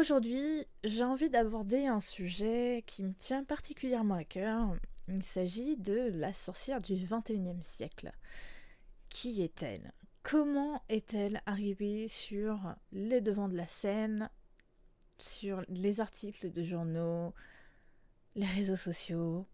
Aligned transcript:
Aujourd'hui, 0.00 0.66
j'ai 0.82 1.04
envie 1.04 1.28
d'aborder 1.28 1.86
un 1.86 2.00
sujet 2.00 2.82
qui 2.86 3.02
me 3.02 3.12
tient 3.12 3.44
particulièrement 3.44 4.14
à 4.14 4.24
cœur. 4.24 4.74
Il 5.08 5.22
s'agit 5.22 5.76
de 5.76 6.08
la 6.14 6.32
sorcière 6.32 6.80
du 6.80 6.94
21e 6.94 7.62
siècle. 7.62 8.10
Qui 9.10 9.42
est-elle? 9.42 9.92
Comment 10.22 10.82
est-elle 10.88 11.42
arrivée 11.44 12.08
sur 12.08 12.74
les 12.92 13.20
devants 13.20 13.50
de 13.50 13.58
la 13.58 13.66
scène, 13.66 14.30
sur 15.18 15.62
les 15.68 16.00
articles 16.00 16.50
de 16.50 16.62
journaux, 16.62 17.34
les 18.36 18.46
réseaux 18.46 18.76
sociaux, 18.76 19.46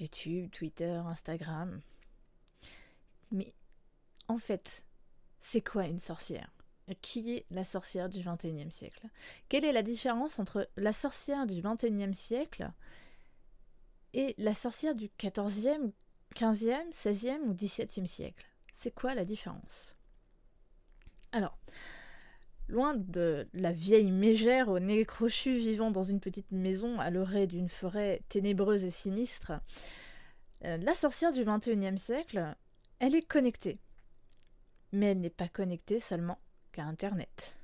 YouTube, 0.00 0.50
Twitter, 0.50 1.00
Instagram? 1.06 1.80
Mais 3.30 3.54
en 4.26 4.38
fait, 4.38 4.84
c'est 5.38 5.62
quoi 5.62 5.86
une 5.86 6.00
sorcière? 6.00 6.50
Qui 7.00 7.32
est 7.32 7.46
la 7.50 7.64
sorcière 7.64 8.08
du 8.08 8.20
XXIe 8.20 8.70
siècle? 8.70 9.06
Quelle 9.48 9.64
est 9.64 9.72
la 9.72 9.82
différence 9.82 10.38
entre 10.38 10.68
la 10.76 10.92
sorcière 10.92 11.46
du 11.46 11.62
XXIe 11.62 12.14
siècle 12.14 12.70
et 14.12 14.34
la 14.38 14.54
sorcière 14.54 14.94
du 14.94 15.10
XIVe, 15.18 15.92
XVe, 16.34 16.90
XVIe 16.90 17.40
ou 17.46 17.54
XVIIe 17.54 18.08
siècle? 18.08 18.46
C'est 18.72 18.94
quoi 18.94 19.14
la 19.14 19.24
différence? 19.24 19.96
Alors, 21.32 21.56
loin 22.68 22.94
de 22.94 23.48
la 23.52 23.72
vieille 23.72 24.10
mégère 24.10 24.68
au 24.68 24.78
nez 24.78 25.04
crochu 25.04 25.56
vivant 25.56 25.90
dans 25.90 26.02
une 26.02 26.20
petite 26.20 26.50
maison 26.50 26.98
à 26.98 27.10
l'orée 27.10 27.46
d'une 27.46 27.68
forêt 27.68 28.22
ténébreuse 28.28 28.84
et 28.84 28.90
sinistre, 28.90 29.52
euh, 30.64 30.76
la 30.78 30.94
sorcière 30.94 31.32
du 31.32 31.44
XXIe 31.44 31.98
siècle, 31.98 32.54
elle 32.98 33.14
est 33.14 33.26
connectée. 33.26 33.78
Mais 34.92 35.06
elle 35.06 35.20
n'est 35.20 35.30
pas 35.30 35.48
connectée 35.48 36.00
seulement 36.00 36.38
qu'à 36.72 36.84
Internet. 36.84 37.56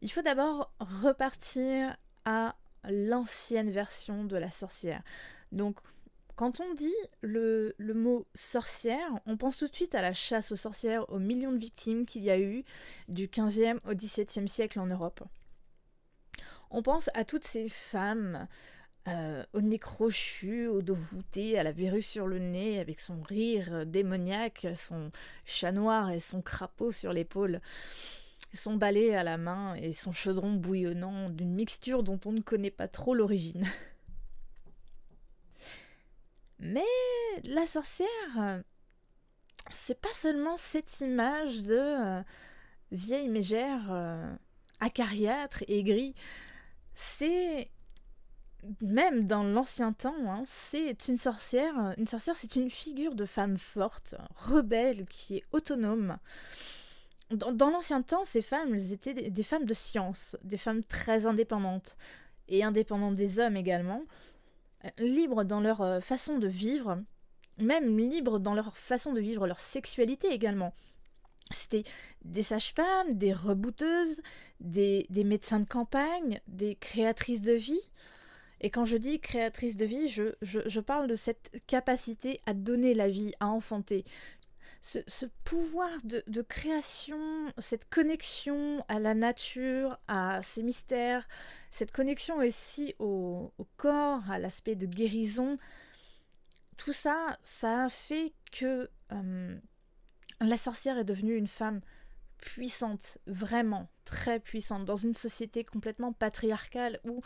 Il 0.00 0.10
faut 0.10 0.22
d'abord 0.22 0.72
repartir 0.78 1.96
à 2.24 2.54
l'ancienne 2.84 3.70
version 3.70 4.24
de 4.24 4.36
la 4.36 4.50
sorcière. 4.50 5.02
Donc, 5.50 5.78
quand 6.36 6.60
on 6.60 6.72
dit 6.72 6.94
le, 7.20 7.74
mot 7.80 8.24
sorcière, 8.34 9.10
on 9.26 9.36
pense 9.36 9.56
tout 9.56 9.66
de 9.66 9.74
suite 9.74 9.96
à 9.96 10.02
la 10.02 10.12
chasse 10.12 10.52
aux 10.52 10.56
sorcières, 10.56 11.10
aux 11.10 11.18
millions 11.18 11.50
de 11.50 11.58
victimes 11.58 12.06
qu'il 12.06 12.22
y 12.22 12.30
a 12.30 12.38
eu 12.38 12.64
du 13.08 13.26
15e 13.26 13.78
au 13.88 13.94
17e 13.94 14.46
siècle 14.46 14.78
en 14.78 14.86
Europe. 14.86 15.24
On 16.70 16.82
pense 16.82 17.10
à 17.14 17.24
toutes 17.24 17.44
ces 17.44 17.68
femmes 17.68 18.46
euh, 19.08 19.44
au 19.52 19.60
nez 19.60 19.78
crochu, 19.78 20.66
au 20.66 20.82
dos 20.82 20.94
voûté, 20.94 21.58
à 21.58 21.62
la 21.62 21.72
verrue 21.72 22.02
sur 22.02 22.26
le 22.26 22.38
nez, 22.38 22.78
avec 22.78 23.00
son 23.00 23.20
rire 23.22 23.86
démoniaque, 23.86 24.66
son 24.74 25.10
chat 25.44 25.72
noir 25.72 26.10
et 26.10 26.20
son 26.20 26.42
crapaud 26.42 26.90
sur 26.90 27.12
l'épaule, 27.12 27.60
son 28.52 28.76
balai 28.76 29.14
à 29.14 29.22
la 29.22 29.38
main 29.38 29.74
et 29.74 29.92
son 29.92 30.12
chaudron 30.12 30.52
bouillonnant 30.54 31.30
d'une 31.30 31.54
mixture 31.54 32.02
dont 32.02 32.20
on 32.24 32.32
ne 32.32 32.40
connaît 32.40 32.70
pas 32.70 32.88
trop 32.88 33.14
l'origine. 33.14 33.66
Mais 36.60 36.84
la 37.44 37.66
sorcière, 37.66 38.62
c'est 39.70 40.00
pas 40.00 40.12
seulement 40.12 40.56
cette 40.56 41.00
image 41.00 41.62
de 41.62 41.78
euh, 41.78 42.22
vieille 42.90 43.28
mégère 43.28 43.86
euh, 43.90 44.34
acariâtre 44.80 45.64
et 45.68 45.82
gris, 45.82 46.14
c'est 46.94 47.70
même 48.82 49.26
dans 49.26 49.42
l'ancien 49.42 49.92
temps, 49.92 50.14
hein, 50.26 50.42
c'est 50.44 51.08
une 51.08 51.18
sorcière. 51.18 51.94
Une 51.96 52.08
sorcière, 52.08 52.36
c'est 52.36 52.56
une 52.56 52.70
figure 52.70 53.14
de 53.14 53.24
femme 53.24 53.56
forte, 53.56 54.14
rebelle, 54.36 55.06
qui 55.06 55.36
est 55.36 55.44
autonome. 55.52 56.18
Dans, 57.30 57.70
l'ancien 57.70 58.02
temps, 58.02 58.24
ces 58.24 58.42
femmes 58.42 58.74
étaient 58.74 59.30
des, 59.30 59.42
femmes 59.42 59.66
de 59.66 59.74
science, 59.74 60.36
des 60.44 60.56
femmes 60.56 60.82
très 60.82 61.26
indépendantes, 61.26 61.96
et 62.48 62.64
indépendantes 62.64 63.16
des 63.16 63.38
hommes 63.38 63.56
également, 63.56 64.02
libres 64.98 65.44
dans 65.44 65.60
leur 65.60 65.82
euh, 65.82 66.00
façon 66.00 66.38
de 66.38 66.46
vivre, 66.48 67.02
même 67.58 67.98
libres 67.98 68.38
dans 68.38 68.54
leur 68.54 68.76
façon 68.78 69.12
de 69.12 69.20
vivre 69.20 69.46
leur 69.46 69.60
sexualité 69.60 70.28
également. 70.28 70.72
C'était 71.50 71.82
des 72.24 72.42
sages-femmes, 72.42 73.14
des 73.14 73.32
rebouteuses, 73.32 74.20
des 74.60 75.06
médecins 75.24 75.60
de 75.60 75.68
campagne, 75.68 76.40
des 76.46 76.74
créatrices 76.76 77.40
de 77.40 77.52
vie. 77.52 77.90
Et 78.60 78.70
quand 78.70 78.84
je 78.84 78.96
dis 78.96 79.20
créatrice 79.20 79.76
de 79.76 79.84
vie, 79.84 80.08
je, 80.08 80.80
parle 80.80 81.08
de 81.08 81.14
cette 81.14 81.50
capacité 81.66 82.40
à 82.46 82.54
donner 82.54 82.94
la 82.94 83.08
vie, 83.08 83.32
à 83.40 83.48
enfanter. 83.48 84.04
Ce, 84.80 85.00
ce 85.08 85.26
pouvoir 85.44 85.90
de, 86.04 86.22
de, 86.28 86.42
création, 86.42 87.18
cette 87.58 87.88
connexion 87.88 88.84
à 88.88 89.00
la 89.00 89.14
nature, 89.14 89.98
à 90.06 90.40
ses 90.42 90.62
mystères, 90.62 91.26
cette 91.70 91.90
connexion 91.90 92.36
aussi 92.36 92.94
au, 93.00 93.52
au 93.58 93.66
corps, 93.76 94.30
à 94.30 94.38
l'aspect 94.38 94.76
de 94.76 94.86
guérison, 94.86 95.58
tout 96.78 96.92
ça, 96.92 97.38
ça 97.42 97.84
a 97.84 97.88
fait 97.88 98.32
que 98.52 98.88
euh, 99.12 99.58
la 100.40 100.56
sorcière 100.56 100.96
est 100.96 101.04
devenue 101.04 101.36
une 101.36 101.48
femme 101.48 101.80
puissante, 102.38 103.18
vraiment 103.26 103.90
très 104.04 104.38
puissante, 104.38 104.84
dans 104.84 104.96
une 104.96 105.14
société 105.14 105.64
complètement 105.64 106.12
patriarcale 106.12 107.00
où 107.04 107.20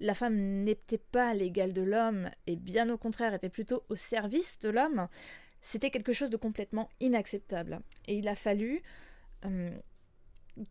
la 0.00 0.14
femme 0.14 0.36
n'était 0.36 0.98
pas 0.98 1.34
l'égale 1.34 1.72
de 1.72 1.82
l'homme 1.82 2.30
et 2.46 2.56
bien 2.56 2.90
au 2.90 2.98
contraire 2.98 3.34
était 3.34 3.48
plutôt 3.48 3.84
au 3.88 3.96
service 3.96 4.58
de 4.58 4.68
l'homme, 4.68 5.08
c'était 5.60 5.90
quelque 5.90 6.12
chose 6.12 6.30
de 6.30 6.36
complètement 6.36 6.90
inacceptable. 7.00 7.80
Et 8.06 8.16
il 8.16 8.28
a 8.28 8.34
fallu 8.34 8.82
euh, 9.46 9.70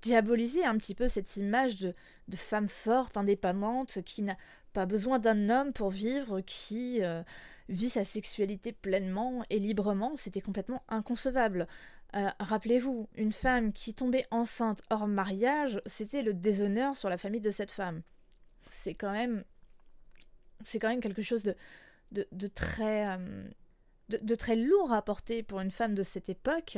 diaboliser 0.01 0.63
un 0.63 0.77
petit 0.77 0.95
peu 0.95 1.07
cette 1.07 1.35
image 1.37 1.79
de, 1.79 1.93
femme 2.35 2.69
forte, 2.69 3.17
indépendante, 3.17 4.01
qui 4.03 4.21
n'a 4.21 4.37
pas 4.71 4.85
besoin 4.85 5.19
d'un 5.19 5.49
homme 5.49 5.73
pour 5.73 5.89
vivre, 5.89 6.41
qui 6.41 7.03
euh, 7.03 7.23
vit 7.69 7.89
sa 7.89 8.03
sexualité 8.03 8.71
pleinement 8.71 9.43
et 9.49 9.59
librement. 9.59 10.15
C'était 10.15 10.41
complètement 10.41 10.83
inconcevable. 10.89 11.67
Euh, 12.15 12.29
rappelez-vous, 12.39 13.09
une 13.15 13.33
femme 13.33 13.73
qui 13.73 13.95
tombait 13.95 14.27
enceinte 14.29 14.83
hors 14.91 15.07
mariage, 15.07 15.81
c'était 15.87 16.21
le 16.21 16.33
déshonneur 16.33 16.95
sur 16.95 17.09
la 17.09 17.17
famille 17.17 17.41
de 17.41 17.49
cette 17.49 17.71
femme 17.71 18.03
c'est 18.67 18.93
quand 18.93 19.11
même 19.11 19.43
quelque 21.01 21.21
chose 21.21 21.43
de, 21.43 21.55
de, 22.11 22.47
très 22.47 23.07
euh, 23.07 23.49
de, 24.09 24.35
très 24.35 24.55
lourd 24.55 24.93
à 24.93 25.01
porter 25.01 25.43
pour 25.43 25.59
une 25.59 25.71
femme 25.71 25.95
de 25.95 26.03
cette 26.03 26.29
époque 26.29 26.77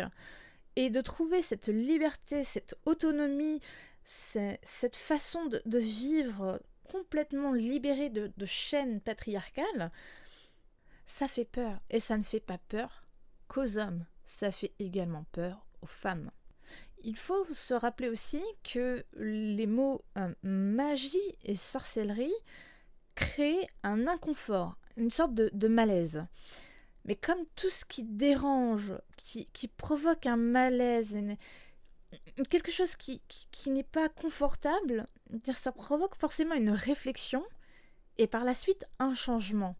et 0.75 0.89
de 0.89 1.01
trouver 1.01 1.41
cette 1.41 1.67
liberté, 1.67 2.43
cette 2.43 2.75
autonomie, 2.85 3.61
cette 4.03 4.95
façon 4.95 5.45
de, 5.45 5.79
vivre 5.79 6.61
complètement 6.89 7.53
libérée 7.53 8.09
de, 8.09 8.31
de 8.35 8.45
chaînes 8.45 9.01
patriarcales, 9.01 9.91
ça 11.05 11.27
fait 11.27 11.45
peur. 11.45 11.79
Et 11.89 11.99
ça 11.99 12.17
ne 12.17 12.23
fait 12.23 12.39
pas 12.39 12.57
peur 12.57 13.03
qu'aux 13.47 13.77
hommes, 13.77 14.05
ça 14.23 14.51
fait 14.51 14.73
également 14.79 15.25
peur 15.31 15.65
aux 15.81 15.87
femmes. 15.87 16.31
Il 17.07 17.15
faut 17.15 17.45
se 17.45 17.75
rappeler 17.75 18.09
aussi 18.09 18.41
que 18.63 19.05
les 19.15 19.67
mots 19.67 20.01
euh, 20.17 20.33
magie 20.41 21.19
et 21.43 21.55
sorcellerie 21.55 22.33
créent 23.13 23.67
un 23.83 24.07
inconfort, 24.07 24.75
une 24.97 25.11
sorte 25.11 25.35
de, 25.35 25.67
malaise. 25.67 26.25
Mais 27.05 27.15
comme 27.15 27.45
tout 27.55 27.69
ce 27.69 27.85
qui 27.85 28.01
dérange, 28.01 28.91
qui, 29.17 29.67
provoque 29.67 30.25
un 30.25 30.35
malaise, 30.35 31.15
quelque 32.49 32.71
chose 32.71 32.95
qui, 32.95 33.21
n'est 33.67 33.83
pas 33.83 34.09
confortable, 34.09 35.05
ça 35.53 35.71
provoque 35.71 36.15
forcément 36.15 36.55
une 36.55 36.71
réflexion 36.71 37.45
et 38.17 38.25
par 38.25 38.43
la 38.43 38.55
suite 38.55 38.87
un 38.97 39.13
changement. 39.13 39.75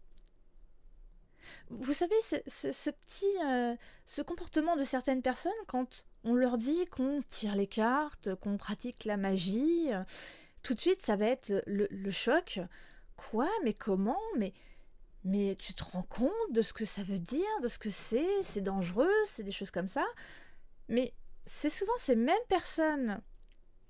Vous 1.70 1.92
savez, 1.92 2.14
ce, 2.22 2.90
petit, 2.90 3.38
euh, 3.44 3.74
ce 4.06 4.22
comportement 4.22 4.76
de 4.76 4.84
certaines 4.84 5.22
personnes 5.22 5.52
quand 5.66 6.06
on 6.24 6.34
leur 6.34 6.58
dit 6.58 6.86
qu'on 6.86 7.22
tire 7.28 7.54
les 7.54 7.66
cartes, 7.66 8.34
qu'on 8.36 8.56
pratique 8.56 9.04
la 9.04 9.16
magie, 9.16 9.88
tout 10.62 10.74
de 10.74 10.80
suite 10.80 11.02
ça 11.02 11.16
va 11.16 11.26
être 11.26 11.62
le, 11.66 12.10
choc. 12.10 12.60
Quoi? 13.16 13.48
Mais 13.64 13.72
comment? 13.72 14.20
Mais 14.36 14.52
mais 15.24 15.56
tu 15.58 15.74
te 15.74 15.82
rends 15.82 16.04
compte 16.04 16.52
de 16.52 16.62
ce 16.62 16.72
que 16.72 16.84
ça 16.84 17.02
veut 17.02 17.18
dire, 17.18 17.42
de 17.62 17.68
ce 17.68 17.80
que 17.80 17.90
c'est? 17.90 18.42
C'est 18.42 18.60
dangereux, 18.60 19.10
c'est 19.26 19.42
des 19.42 19.52
choses 19.52 19.72
comme 19.72 19.88
ça? 19.88 20.04
Mais 20.88 21.12
c'est 21.46 21.68
souvent 21.68 21.96
ces 21.98 22.14
mêmes 22.14 22.36
personnes 22.48 23.20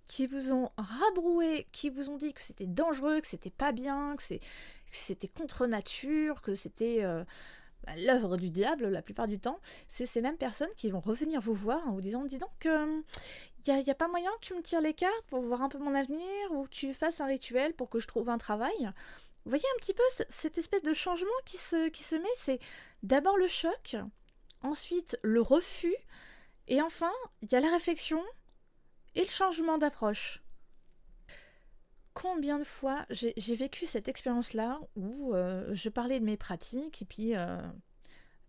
qui 0.06 0.26
vous 0.26 0.52
ont 0.52 0.70
rabroué, 0.76 1.66
qui 1.72 1.90
vous 1.90 2.10
ont 2.10 2.16
dit 2.16 2.32
que 2.32 2.40
c'était 2.40 2.66
dangereux, 2.66 3.20
que 3.20 3.26
c'était 3.26 3.50
pas 3.50 3.72
bien, 3.72 4.14
que 4.16 4.38
c'était 4.86 5.28
contre 5.28 5.66
nature, 5.66 6.42
que 6.42 6.54
c'était 6.54 7.04
euh, 7.04 7.24
bah, 7.84 7.92
l'œuvre 7.96 8.36
du 8.36 8.50
diable 8.50 8.88
la 8.88 9.02
plupart 9.02 9.26
du 9.26 9.38
temps, 9.38 9.60
c'est 9.88 10.06
ces 10.06 10.20
mêmes 10.20 10.36
personnes 10.36 10.72
qui 10.76 10.90
vont 10.90 11.00
revenir 11.00 11.40
vous 11.40 11.54
voir 11.54 11.86
en 11.88 11.92
vous 11.92 12.00
disant 12.00 12.24
dis 12.24 12.38
donc, 12.38 12.50
il 12.64 12.70
euh, 12.70 13.02
n'y 13.66 13.90
a, 13.90 13.94
pas 13.94 14.08
moyen 14.08 14.30
que 14.40 14.46
tu 14.46 14.54
me 14.54 14.62
tires 14.62 14.80
les 14.80 14.94
cartes 14.94 15.24
pour 15.28 15.42
voir 15.42 15.62
un 15.62 15.68
peu 15.68 15.78
mon 15.78 15.94
avenir 15.94 16.52
ou 16.52 16.64
que 16.64 16.70
tu 16.70 16.94
fasses 16.94 17.20
un 17.20 17.26
rituel 17.26 17.74
pour 17.74 17.90
que 17.90 17.98
je 17.98 18.06
trouve 18.06 18.28
un 18.28 18.38
travail? 18.38 18.90
Vous 19.44 19.50
voyez 19.50 19.64
un 19.76 19.78
petit 19.78 19.94
peu 19.94 20.02
cette 20.28 20.58
espèce 20.58 20.82
de 20.82 20.92
changement 20.92 21.30
qui 21.44 21.56
se, 21.56 21.88
qui 21.88 22.02
se 22.02 22.16
met, 22.16 22.28
c'est 22.36 22.58
d'abord 23.04 23.36
le 23.36 23.46
choc, 23.46 23.96
ensuite 24.62 25.16
le 25.22 25.40
refus, 25.40 25.94
et 26.66 26.82
enfin 26.82 27.12
il 27.42 27.52
y 27.52 27.54
a 27.54 27.60
la 27.60 27.70
réflexion 27.70 28.20
et 29.16 29.22
le 29.22 29.30
changement 29.30 29.78
d'approche. 29.78 30.42
combien 32.12 32.58
de 32.58 32.64
fois 32.64 33.06
j'ai 33.10 33.56
vécu 33.56 33.86
cette 33.86 34.08
expérience-là 34.08 34.78
où 34.94 35.34
euh, 35.34 35.68
je 35.74 35.88
parlais 35.88 36.20
de 36.20 36.24
mes 36.24 36.36
pratiques 36.36 37.02
et 37.02 37.04
puis 37.04 37.34
euh, 37.34 37.60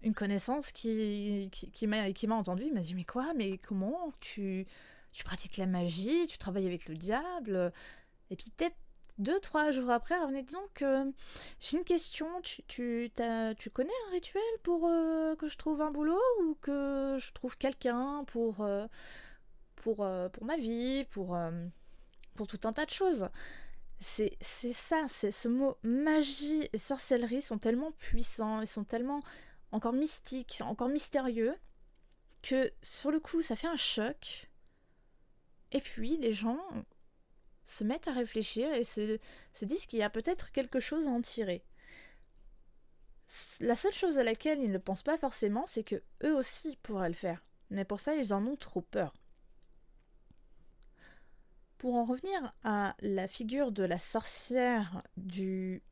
une 0.02 0.14
connaissance 0.14 0.72
qui, 0.72 1.50
m'a 1.88 2.36
entendu 2.36 2.72
m'a 2.72 2.82
dit 2.82 2.96
Mais 2.96 3.06
quoi 3.06 3.34
Mais 3.36 3.58
comment 3.58 4.12
tu, 4.20 4.68
pratiques 5.24 5.58
la 5.58 5.66
magie 5.66 6.28
Tu 6.28 6.38
travailles 6.38 6.68
avec 6.68 6.88
le 6.88 6.96
diable? 6.96 7.72
Et 8.30 8.36
puis 8.36 8.52
peut-être 8.56 8.76
deux, 9.18 9.40
trois 9.40 9.72
jours 9.72 9.90
après, 9.90 10.16
elle 10.16 10.22
revenait 10.22 10.44
donc 10.44 10.84
J'ai 11.60 11.78
une 11.78 11.86
question, 11.86 12.28
tu, 12.68 13.12
connais 13.74 13.90
un 14.08 14.12
rituel 14.12 14.44
pour 14.64 14.82
que 14.82 15.48
je 15.48 15.58
trouve 15.58 15.82
un 15.82 15.92
boulot 15.92 16.22
ou 16.44 16.56
que 16.62 17.18
je 17.20 17.32
trouve 17.32 17.58
quelqu'un 17.58 18.24
pour, 18.28 18.66
pour, 19.78 20.08
pour 20.34 20.46
ma 20.46 20.58
vie, 20.58 21.06
pour 21.12 21.38
pour 22.38 22.48
tout 22.48 22.60
un 22.64 22.72
tas 22.72 22.86
de 22.86 22.92
choses. 22.92 23.28
C'est 24.00 24.38
ça, 24.42 25.06
c'est 25.10 25.32
ce 25.32 25.48
mot 25.48 25.76
magie 25.82 26.70
et 26.72 26.78
sorcellerie 26.78 27.42
sont 27.42 27.58
tellement 27.58 27.92
puissants, 27.92 28.62
ils 28.62 28.68
sont 28.68 28.84
tellement 28.84 29.22
encore 29.72 29.94
mystiques, 29.94 30.62
encore 30.62 30.88
mystérieux, 30.88 31.56
que 32.44 32.72
sur 32.84 33.12
le 33.12 33.20
coup 33.20 33.42
ça 33.42 33.56
fait 33.56 33.68
un 33.68 33.76
choc. 33.76 34.50
Et 35.72 35.82
puis 35.82 36.16
les 36.18 36.32
gens 36.32 36.60
se 37.66 37.84
mettent 37.84 38.08
à 38.08 38.14
réfléchir 38.14 38.72
et 38.72 38.84
se, 38.84 39.18
se 39.52 39.66
disent 39.66 39.88
qu'il 39.88 40.00
y 40.00 40.04
a 40.04 40.12
peut-être 40.12 40.52
quelque 40.52 40.80
chose 40.80 41.08
à 41.08 41.12
en 41.12 41.22
tirer. 41.22 41.66
La 43.60 43.76
seule 43.76 43.92
chose 43.92 44.20
à 44.20 44.24
laquelle 44.24 44.62
ils 44.62 44.72
ne 44.72 44.78
pensent 44.78 45.04
pas 45.04 45.18
forcément, 45.18 45.66
c'est 45.66 45.84
que 45.84 46.02
eux 46.24 46.36
aussi 46.36 46.78
pourraient 46.84 47.10
le 47.10 47.16
faire. 47.16 47.44
Mais 47.72 47.84
pour 47.84 48.00
ça, 48.00 48.16
ils 48.16 48.34
en 48.34 48.46
ont 48.46 48.56
trop 48.56 48.82
peur. 48.82 49.14
Pour 51.78 51.96
en 51.96 52.06
revenir 52.06 52.54
à 52.64 52.96
la 53.02 53.28
figure 53.28 53.72
de 53.72 53.84
la 53.84 54.00
sorcière 54.00 55.04
du, 55.16 55.84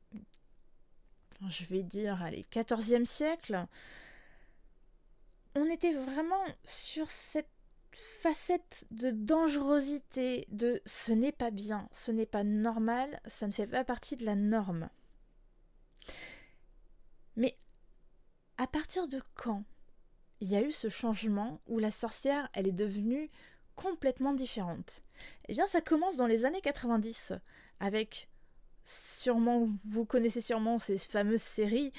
je 1.48 1.66
vais 1.66 1.84
dire, 1.84 2.22
allez, 2.24 2.44
14e 2.52 3.06
siècle, 3.06 3.68
on 5.54 5.66
était 5.70 5.94
vraiment 5.94 6.44
sur 6.66 7.10
cette 7.10 7.50
facette 7.94 8.86
de 8.92 9.12
dangerosité, 9.12 10.48
de 10.50 10.82
ce 10.86 11.12
n'est 11.12 11.32
pas 11.32 11.52
bien, 11.52 11.88
ce 11.92 12.12
n'est 12.12 12.26
pas 12.26 12.44
normal, 12.44 13.22
ça 13.26 13.48
ne 13.48 13.52
fait 13.52 13.68
pas 13.68 13.86
partie 13.86 14.18
de 14.18 14.26
la 14.26 14.36
norme. 14.36 14.90
Mais 17.36 17.58
à 18.58 18.68
partir 18.68 19.08
de 19.08 19.22
quand 19.36 19.64
il 20.42 20.50
y 20.50 20.56
a 20.56 20.62
eu 20.62 20.72
ce 20.72 20.90
changement 20.90 21.62
où 21.68 21.80
la 21.80 21.92
sorcière, 21.92 22.50
elle 22.54 22.68
est 22.68 22.74
devenue 22.74 23.30
complètement 23.76 24.34
différente. 24.34 25.02
Eh 25.48 25.54
bien, 25.54 25.68
ça 25.68 25.82
commence 25.82 26.18
dans 26.18 26.28
les 26.28 26.46
années 26.46 26.62
90 26.62 27.34
avec 27.80 28.30
sûrement, 28.84 29.68
vous 29.86 30.06
connaissez 30.06 30.42
sûrement 30.42 30.80
ces 30.80 30.98
fameuses 30.98 31.42
séries 31.42 31.92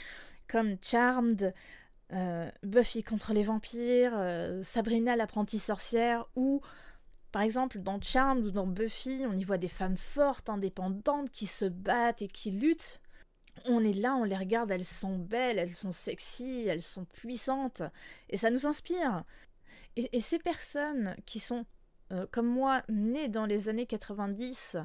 comme 0.49 0.77
Charmed, 0.81 1.53
euh, 2.13 2.51
Buffy 2.63 3.03
contre 3.03 3.33
les 3.33 3.43
vampires, 3.43 4.13
euh, 4.15 4.63
Sabrina 4.63 5.17
l'apprentie 5.17 5.59
sorcière, 5.59 6.27
ou 6.37 6.61
par 7.33 7.43
exemple 7.43 7.81
dans 7.81 8.01
Charmed 8.01 8.45
ou 8.45 8.51
dans 8.51 8.67
Buffy, 8.67 9.25
on 9.27 9.35
y 9.35 9.45
voit 9.45 9.59
des 9.59 9.69
femmes 9.69 9.97
fortes, 9.97 10.49
indépendantes, 10.49 11.31
qui 11.31 11.47
se 11.47 11.65
battent 11.65 12.23
et 12.23 12.29
qui 12.29 12.53
luttent. 12.53 13.01
On 13.65 13.83
est 13.83 13.95
là, 13.95 14.15
on 14.15 14.23
les 14.23 14.37
regarde, 14.37 14.71
elles 14.71 14.85
sont 14.85 15.19
belles, 15.19 15.59
elles 15.59 15.75
sont 15.75 15.91
sexy, 15.91 16.67
elles 16.69 16.83
sont 16.83 17.07
puissantes, 17.07 17.83
et 18.29 18.37
ça 18.37 18.51
nous 18.51 18.67
inspire. 18.67 19.25
Et, 19.97 20.21
ces 20.21 20.39
personnes 20.39 21.17
qui 21.27 21.41
sont, 21.41 21.65
euh, 22.13 22.27
comme 22.31 22.47
moi, 22.47 22.83
nées 22.89 23.29
dans 23.29 23.47
les 23.47 23.69
années 23.69 23.87
90, 23.87 24.77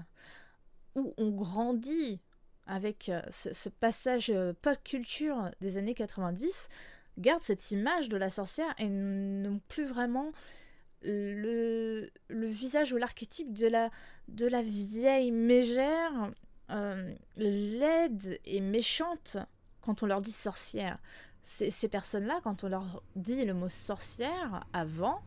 où 0.95 1.13
on 1.17 1.29
grandit 1.29 2.19
avec 2.67 3.09
euh, 3.09 3.21
ce, 3.29 3.69
passage 3.69 4.29
euh, 4.29 4.53
pop 4.61 4.77
culture 4.83 5.51
des 5.61 5.77
années 5.77 5.95
90, 5.95 6.69
gardent 7.17 7.43
cette 7.43 7.71
image 7.71 8.09
de 8.09 8.17
la 8.17 8.29
sorcière 8.29 8.73
et 8.77 8.87
n'ont 8.87 9.59
plus 9.67 9.85
vraiment 9.85 10.31
le, 11.03 12.09
visage 12.29 12.93
ou 12.93 12.97
l'archétype 12.97 13.57
de 13.57 13.67
la, 13.67 13.89
de 14.27 14.47
la 14.47 14.61
vieille 14.61 15.31
mégère 15.31 16.31
laide 17.35 18.39
et 18.45 18.61
méchante 18.61 19.35
quand 19.81 20.03
on 20.03 20.05
leur 20.05 20.21
dit 20.21 20.31
sorcière 20.31 20.99
ces, 21.51 21.87
personnes-là, 21.89 22.39
quand 22.43 22.63
on 22.63 22.69
leur 22.69 23.03
dit 23.15 23.43
le 23.43 23.53
mot 23.53 23.69
sorcière 23.69 24.65
avant, 24.73 25.21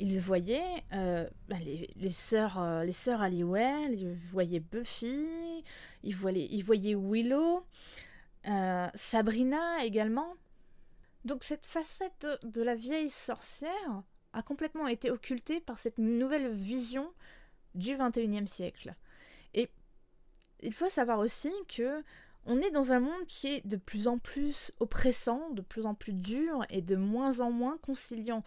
ils 0.00 0.18
voyaient 0.18 0.84
euh, 0.92 1.28
bah, 1.48 1.56
les, 1.60 2.10
sœurs, 2.10 2.60
euh, 2.60 2.84
les 2.84 2.92
sœurs 2.92 3.22
Halliwell, 3.22 3.94
ils 3.94 4.16
voyaient 4.32 4.60
Buffy, 4.60 5.62
ils 6.02 6.16
voyaient, 6.16 6.48
ils 6.50 6.64
voyaient 6.64 6.96
Willow, 6.96 7.64
euh, 8.48 8.88
Sabrina 8.94 9.84
également. 9.84 10.34
Donc 11.24 11.44
cette 11.44 11.66
facette 11.66 12.26
de 12.42 12.62
la 12.62 12.74
vieille 12.74 13.10
sorcière 13.10 14.02
a 14.32 14.42
complètement 14.42 14.88
été 14.88 15.10
occultée 15.10 15.60
par 15.60 15.78
cette 15.78 15.98
nouvelle 15.98 16.50
vision 16.50 17.12
du 17.74 17.94
21e 17.96 18.46
siècle. 18.46 18.94
Et 19.54 19.68
il 20.62 20.72
faut 20.72 20.88
savoir 20.88 21.18
aussi 21.18 21.52
que 21.68 22.02
on 22.46 22.60
est 22.60 22.70
dans 22.70 22.92
un 22.92 23.00
monde 23.00 23.26
qui 23.26 23.48
est 23.48 23.66
de 23.66 23.76
plus 23.76 24.08
en 24.08 24.18
plus 24.18 24.72
oppressant, 24.80 25.50
de 25.50 25.62
plus 25.62 25.86
en 25.86 25.94
plus 25.94 26.12
dur 26.12 26.64
et 26.70 26.82
de 26.82 26.96
moins 26.96 27.40
en 27.40 27.50
moins 27.50 27.78
conciliant. 27.78 28.42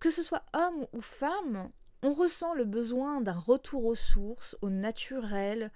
Que 0.00 0.10
ce 0.10 0.22
soit 0.22 0.44
homme 0.52 0.86
ou 0.92 1.00
femme, 1.00 1.70
on 2.02 2.12
ressent 2.12 2.54
le 2.54 2.64
besoin 2.64 3.20
d'un 3.20 3.32
retour 3.32 3.84
aux 3.84 3.94
sources, 3.94 4.56
au 4.62 4.70
naturel, 4.70 5.72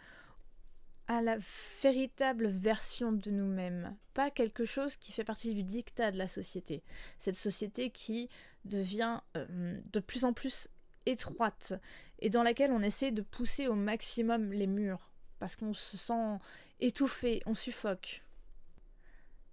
à 1.08 1.20
la 1.20 1.36
véritable 1.82 2.48
version 2.48 3.12
de 3.12 3.30
nous-mêmes, 3.30 3.96
pas 4.14 4.30
quelque 4.30 4.64
chose 4.64 4.96
qui 4.96 5.12
fait 5.12 5.24
partie 5.24 5.52
du 5.52 5.62
dictat 5.62 6.10
de 6.10 6.18
la 6.18 6.28
société. 6.28 6.82
Cette 7.18 7.36
société 7.36 7.90
qui 7.90 8.28
devient 8.64 9.20
euh, 9.36 9.80
de 9.92 10.00
plus 10.00 10.24
en 10.24 10.32
plus 10.32 10.68
étroite 11.04 11.74
et 12.20 12.30
dans 12.30 12.42
laquelle 12.42 12.70
on 12.70 12.82
essaie 12.82 13.10
de 13.10 13.22
pousser 13.22 13.66
au 13.66 13.74
maximum 13.74 14.52
les 14.52 14.68
murs 14.68 15.11
parce 15.42 15.56
qu'on 15.56 15.74
se 15.74 15.96
sent 15.96 16.38
étouffé, 16.78 17.42
on 17.46 17.54
suffoque. 17.54 18.22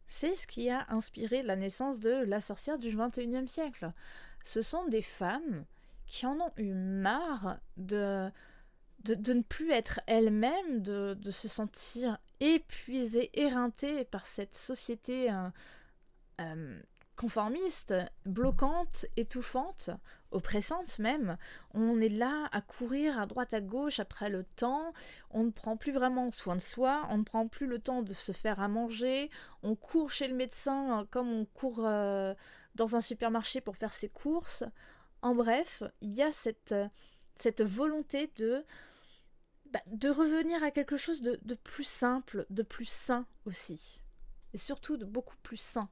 C'est 0.05 0.35
ce 0.35 0.45
qui 0.45 0.69
a 0.69 0.85
inspiré 0.89 1.41
la 1.41 1.55
naissance 1.55 1.99
de 1.99 2.11
la 2.11 2.41
sorcière 2.41 2.77
du 2.77 2.95
XXIe 2.95 3.47
siècle. 3.47 3.91
Ce 4.43 4.61
sont 4.61 4.85
des 4.85 5.01
femmes 5.01 5.65
qui 6.05 6.27
en 6.27 6.39
ont 6.39 6.51
eu 6.57 6.75
marre 6.75 7.57
de, 7.77 8.29
de, 8.99 9.33
ne 9.33 9.41
plus 9.41 9.71
être 9.71 9.99
elles-mêmes, 10.05 10.83
de, 10.83 11.17
se 11.31 11.47
sentir 11.47 12.19
épuisées, 12.39 13.31
éreintées 13.33 14.05
par 14.05 14.27
cette 14.27 14.55
société 14.55 15.33
euh, 15.33 15.49
euh, 16.41 16.79
conformiste, 17.15 17.95
bloquante, 18.27 19.07
étouffante, 19.17 19.89
oppressante 20.31 20.99
même. 20.99 21.37
On 21.73 21.99
est 22.01 22.09
là 22.09 22.47
à 22.51 22.61
courir 22.61 23.19
à 23.19 23.25
droite 23.25 23.53
à 23.53 23.61
gauche 23.61 23.99
après 23.99 24.29
le 24.29 24.43
temps, 24.43 24.93
on 25.31 25.43
ne 25.43 25.51
prend 25.51 25.77
plus 25.77 25.91
vraiment 25.91 26.31
soin 26.31 26.55
de 26.55 26.61
soi, 26.61 27.07
on 27.09 27.17
ne 27.17 27.23
prend 27.23 27.47
plus 27.47 27.67
le 27.67 27.79
temps 27.79 28.01
de 28.01 28.13
se 28.13 28.31
faire 28.31 28.59
à 28.59 28.67
manger, 28.67 29.29
on 29.63 29.75
court 29.75 30.11
chez 30.11 30.27
le 30.27 30.35
médecin 30.35 31.07
comme 31.11 31.31
on 31.31 31.45
court 31.45 31.85
euh, 31.85 32.33
dans 32.75 32.95
un 32.95 33.01
supermarché 33.01 33.61
pour 33.61 33.75
faire 33.75 33.93
ses 33.93 34.09
courses. 34.09 34.63
En 35.21 35.35
bref, 35.35 35.83
il 36.01 36.15
y 36.15 36.21
a 36.21 36.31
cette, 36.31 36.75
cette 37.35 37.61
volonté 37.61 38.31
de, 38.37 38.63
bah, 39.71 39.81
de 39.87 40.09
revenir 40.09 40.63
à 40.63 40.71
quelque 40.71 40.97
chose 40.97 41.21
de, 41.21 41.39
de 41.43 41.55
plus 41.55 41.87
simple, 41.87 42.45
de 42.49 42.63
plus 42.63 42.89
sain 42.89 43.25
aussi. 43.45 44.01
Et 44.53 44.57
surtout 44.57 44.97
de 44.97 45.05
beaucoup 45.05 45.37
plus 45.43 45.59
sain 45.59 45.89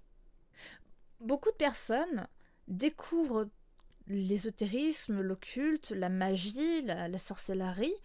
beaucoup 1.19 1.51
de 1.51 1.55
personnes 1.55 2.27
découvrent 2.67 3.49
l'ésotérisme, 4.07 5.21
l'occulte, 5.21 5.91
la 5.91 6.09
magie, 6.09 6.81
la, 6.83 7.17
sorcellerie, 7.17 7.95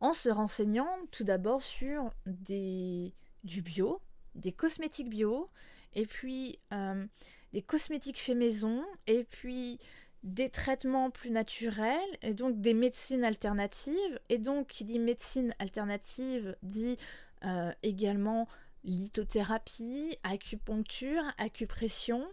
en 0.00 0.12
se 0.12 0.28
renseignant 0.28 0.88
tout 1.10 1.24
d'abord 1.24 1.62
sur 1.62 2.10
des, 2.26 3.14
du 3.44 3.62
bio, 3.62 4.00
des 4.34 4.52
cosmétiques 4.52 5.08
bio, 5.08 5.48
et 5.94 6.06
puis 6.06 6.58
euh, 6.72 7.06
des 7.52 7.62
cosmétiques 7.62 8.20
faits 8.20 8.36
maison, 8.36 8.84
et 9.06 9.24
puis 9.24 9.78
des 10.22 10.50
traitements 10.50 11.10
plus 11.10 11.30
naturels, 11.30 12.18
et 12.20 12.34
donc 12.34 12.60
des 12.60 12.74
médecines 12.74 13.24
alternatives. 13.24 14.20
Et 14.28 14.38
donc, 14.38 14.66
qui 14.66 14.84
dit 14.84 14.98
médecine 14.98 15.54
alternative 15.58 16.56
dit 16.62 16.96
euh, 17.44 17.72
également 17.82 18.48
lithothérapie, 18.84 20.18
acupuncture, 20.22 21.22
acupression, 21.38 22.26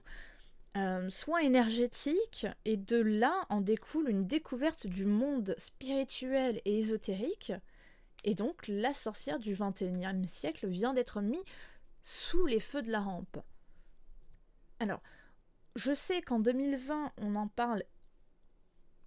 euh, 0.76 1.10
soins 1.10 1.40
énergétiques, 1.40 2.48
et 2.66 2.78
de 2.78 2.98
là 2.98 3.46
en 3.50 3.62
découle 3.62 4.10
une 4.10 4.26
découverte 4.26 4.88
du 4.88 5.06
monde 5.06 5.56
spirituel 5.58 6.62
et 6.66 6.80
ésotérique. 6.80 7.54
Et 8.24 8.36
donc 8.36 8.68
la 8.68 8.94
sorcière 8.94 9.40
du 9.40 9.54
XXIe 9.54 10.28
siècle 10.28 10.68
vient 10.68 10.94
d'être 10.94 11.22
mise 11.22 11.44
sous 12.02 12.46
les 12.46 12.60
feux 12.60 12.82
de 12.82 12.92
la 12.92 13.02
rampe. 13.02 13.38
Alors, 14.80 15.02
je 15.76 15.94
sais 15.94 16.22
qu'en 16.22 16.40
2020, 16.40 17.14
on 17.18 17.36
en 17.36 17.48
parle 17.48 17.84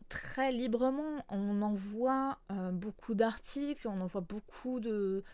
très 0.08 0.52
librement. 0.52 1.24
On 1.28 1.62
en 1.62 1.74
voit 1.74 2.38
euh, 2.50 2.70
beaucoup 2.72 3.14
d'articles, 3.14 3.88
on 3.88 4.00
en 4.00 4.06
voit 4.06 4.20
beaucoup 4.20 4.80
de, 4.80 5.24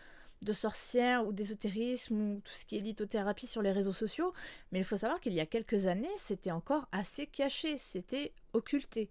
de 0.43 0.53
sorcières 0.53 1.25
ou 1.25 1.31
d'ésotérisme 1.31 2.21
ou 2.21 2.41
tout 2.41 2.51
ce 2.51 2.65
qui 2.65 2.77
est 2.77 2.81
lithothérapie 2.81 3.47
sur 3.47 3.61
les 3.61 3.71
réseaux 3.71 3.93
sociaux. 3.93 4.33
Mais 4.71 4.79
il 4.79 4.85
faut 4.85 4.97
savoir 4.97 5.19
qu'il 5.19 5.33
y 5.33 5.39
a 5.39 5.45
quelques 5.45 5.87
années, 5.87 6.11
c'était 6.17 6.51
encore 6.51 6.87
assez 6.91 7.27
caché, 7.27 7.77
c'était 7.77 8.33
occulté. 8.53 9.09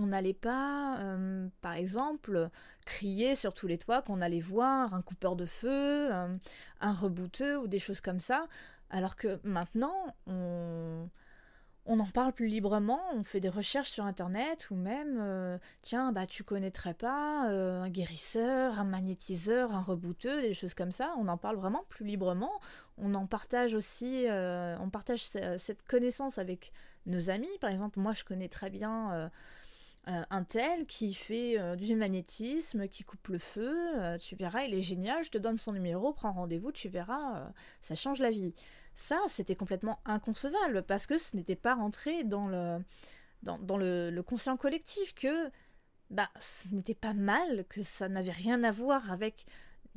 On 0.00 0.06
n'allait 0.06 0.34
pas, 0.34 0.98
euh, 1.00 1.48
par 1.60 1.72
exemple, 1.72 2.50
crier 2.86 3.34
sur 3.34 3.52
tous 3.52 3.66
les 3.66 3.78
toits 3.78 4.00
qu'on 4.02 4.20
allait 4.20 4.40
voir 4.40 4.94
un 4.94 5.02
coupeur 5.02 5.34
de 5.34 5.44
feu, 5.44 6.12
un, 6.12 6.38
un 6.80 6.92
rebouteux 6.92 7.58
ou 7.58 7.66
des 7.66 7.80
choses 7.80 8.00
comme 8.00 8.20
ça. 8.20 8.46
Alors 8.90 9.16
que 9.16 9.40
maintenant, 9.42 10.14
on, 10.26 11.08
on 11.90 12.00
en 12.00 12.06
parle 12.06 12.34
plus 12.34 12.48
librement, 12.48 13.00
on 13.14 13.24
fait 13.24 13.40
des 13.40 13.48
recherches 13.48 13.90
sur 13.90 14.04
internet 14.04 14.68
ou 14.70 14.76
même 14.76 15.18
euh, 15.20 15.58
tiens 15.80 16.12
bah 16.12 16.26
tu 16.26 16.44
connaîtrais 16.44 16.92
pas 16.92 17.50
euh, 17.50 17.80
un 17.80 17.88
guérisseur, 17.88 18.78
un 18.78 18.84
magnétiseur, 18.84 19.74
un 19.74 19.80
rebouteux, 19.80 20.42
des 20.42 20.52
choses 20.52 20.74
comme 20.74 20.92
ça, 20.92 21.14
on 21.18 21.28
en 21.28 21.38
parle 21.38 21.56
vraiment 21.56 21.84
plus 21.88 22.04
librement, 22.04 22.52
on 22.98 23.14
en 23.14 23.26
partage 23.26 23.72
aussi 23.72 24.28
euh, 24.28 24.76
on 24.80 24.90
partage 24.90 25.24
cette 25.56 25.82
connaissance 25.82 26.36
avec 26.36 26.72
nos 27.06 27.30
amis, 27.30 27.48
par 27.58 27.70
exemple 27.70 27.98
moi 27.98 28.12
je 28.12 28.22
connais 28.22 28.48
très 28.48 28.68
bien 28.68 29.30
un 30.08 30.42
tel 30.44 30.86
qui 30.86 31.12
fait 31.12 31.76
du 31.76 31.94
magnétisme, 31.94 32.88
qui 32.88 33.04
coupe 33.04 33.28
le 33.28 33.38
feu, 33.38 34.16
tu 34.18 34.36
verras, 34.36 34.62
il 34.62 34.74
est 34.74 34.80
génial, 34.80 35.22
je 35.22 35.30
te 35.30 35.38
donne 35.38 35.58
son 35.58 35.72
numéro, 35.72 36.12
prends 36.12 36.32
rendez-vous, 36.32 36.72
tu 36.72 36.88
verras, 36.88 37.52
ça 37.82 37.94
change 37.94 38.20
la 38.20 38.30
vie. 38.30 38.54
Ça, 38.94 39.20
c'était 39.28 39.54
complètement 39.54 40.00
inconcevable 40.06 40.82
parce 40.82 41.06
que 41.06 41.18
ce 41.18 41.36
n'était 41.36 41.56
pas 41.56 41.74
rentré 41.74 42.24
dans 42.24 42.48
le, 42.48 42.78
dans, 43.42 43.76
le, 43.76 44.20
conscient 44.22 44.56
collectif 44.56 45.14
que 45.14 45.50
bah, 46.10 46.30
ce 46.40 46.74
n'était 46.74 46.94
pas 46.94 47.14
mal, 47.14 47.64
que 47.68 47.82
ça 47.82 48.08
n'avait 48.08 48.32
rien 48.32 48.64
à 48.64 48.72
voir 48.72 49.12
avec 49.12 49.46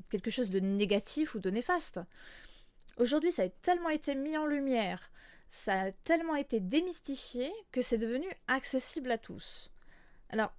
quelque 0.09 0.29
chose 0.29 0.49
de 0.49 0.59
négatif 0.59 1.35
ou 1.35 1.39
de 1.39 1.49
néfaste. 1.49 1.99
Aujourd'hui, 2.97 3.31
ça 3.31 3.43
a 3.43 3.49
tellement 3.49 3.89
été 3.89 4.15
mis 4.15 4.37
en 4.37 4.45
lumière, 4.45 5.11
ça 5.49 5.81
a 5.81 5.91
tellement 5.91 6.35
été 6.35 6.59
démystifié 6.59 7.51
que 7.71 7.81
c'est 7.81 7.97
devenu 7.97 8.27
accessible 8.47 9.11
à 9.11 9.17
tous. 9.17 9.70
Alors, 10.31 10.53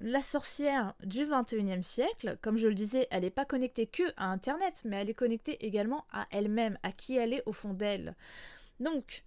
la 0.00 0.22
sorcière 0.22 0.94
du 1.02 1.24
21e 1.24 1.82
siècle, 1.82 2.38
comme 2.42 2.58
je 2.58 2.68
le 2.68 2.74
disais, 2.74 3.08
elle 3.10 3.22
n'est 3.22 3.30
pas 3.30 3.44
connectée 3.44 3.86
que 3.86 4.04
à 4.16 4.26
Internet, 4.26 4.82
mais 4.84 4.96
elle 4.96 5.10
est 5.10 5.14
connectée 5.14 5.64
également 5.66 6.04
à 6.12 6.26
elle-même, 6.30 6.78
à 6.84 6.92
qui 6.92 7.16
elle 7.16 7.32
est 7.32 7.42
au 7.44 7.52
fond 7.52 7.74
d'elle. 7.74 8.14
Donc, 8.78 9.24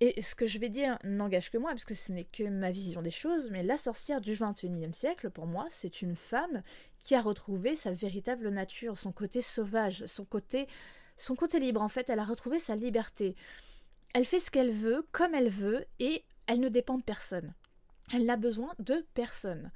et 0.00 0.20
ce 0.22 0.34
que 0.34 0.46
je 0.46 0.58
vais 0.58 0.68
dire 0.68 0.98
n'engage 1.04 1.50
que 1.50 1.58
moi, 1.58 1.70
parce 1.70 1.84
que 1.84 1.94
ce 1.94 2.10
n'est 2.10 2.24
que 2.24 2.44
ma 2.44 2.70
vision 2.70 3.00
des 3.00 3.10
choses, 3.12 3.48
mais 3.50 3.62
la 3.62 3.76
sorcière 3.76 4.20
du 4.20 4.34
21e 4.34 4.92
siècle, 4.92 5.30
pour 5.30 5.46
moi, 5.46 5.66
c'est 5.70 6.02
une 6.02 6.16
femme 6.16 6.62
qui 7.00 7.14
a 7.14 7.20
retrouvé 7.20 7.76
sa 7.76 7.92
véritable 7.92 8.48
nature, 8.48 8.98
son 8.98 9.12
côté 9.12 9.40
sauvage, 9.40 10.04
son 10.06 10.24
côté, 10.24 10.66
son 11.16 11.36
côté 11.36 11.60
libre. 11.60 11.82
En 11.82 11.88
fait, 11.88 12.10
elle 12.10 12.20
a 12.20 12.24
retrouvé 12.24 12.58
sa 12.58 12.76
liberté. 12.76 13.36
Elle 14.14 14.24
fait 14.24 14.38
ce 14.38 14.50
qu'elle 14.50 14.70
veut, 14.70 15.06
comme 15.12 15.34
elle 15.34 15.50
veut, 15.50 15.84
et 15.98 16.24
elle 16.46 16.60
ne 16.60 16.68
dépend 16.68 16.96
de 16.96 17.02
personne. 17.02 17.52
Elle 18.12 18.24
n'a 18.24 18.36
besoin 18.36 18.74
de 18.78 19.06
personne. 19.14 19.70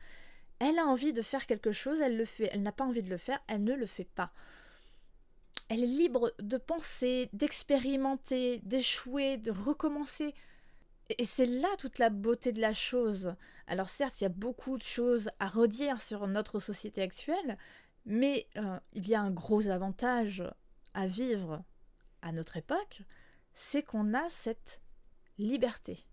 Elle 0.58 0.78
a 0.78 0.86
envie 0.86 1.12
de 1.12 1.22
faire 1.22 1.46
quelque 1.46 1.72
chose, 1.72 2.00
elle 2.00 2.16
le 2.16 2.24
fait. 2.24 2.50
Elle 2.52 2.62
n'a 2.62 2.72
pas 2.72 2.84
envie 2.84 3.02
de 3.02 3.10
le 3.10 3.16
faire, 3.16 3.40
elle 3.48 3.64
ne 3.64 3.74
le 3.74 3.86
fait 3.86 4.08
pas. 4.14 4.32
Elle 5.68 5.82
est 5.82 5.86
libre 5.86 6.32
de 6.38 6.56
penser, 6.56 7.28
d'expérimenter, 7.32 8.60
d'échouer, 8.64 9.38
de 9.38 9.50
recommencer. 9.50 10.34
Et 11.18 11.24
c'est 11.24 11.46
là 11.46 11.68
toute 11.78 11.98
la 11.98 12.10
beauté 12.10 12.52
de 12.52 12.60
la 12.60 12.72
chose. 12.72 13.34
Alors 13.66 13.88
certes, 13.88 14.20
il 14.20 14.24
y 14.24 14.26
a 14.26 14.30
beaucoup 14.30 14.78
de 14.78 14.82
choses 14.82 15.30
à 15.40 15.48
redire 15.48 16.00
sur 16.00 16.26
notre 16.26 16.58
société 16.58 17.02
actuelle, 17.02 17.58
mais 18.04 18.46
euh, 18.56 18.78
il 18.92 19.08
y 19.08 19.14
a 19.14 19.20
un 19.20 19.30
gros 19.30 19.68
avantage 19.68 20.44
à 20.94 21.06
vivre 21.06 21.62
à 22.22 22.32
notre 22.32 22.56
époque, 22.56 23.02
c'est 23.54 23.82
qu'on 23.82 24.14
a 24.14 24.28
cette 24.28 24.80
liberté. 25.38 26.06